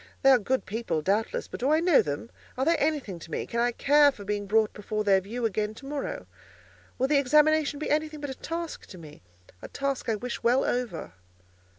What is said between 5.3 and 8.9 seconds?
again to morrow? Will the examination be anything but a task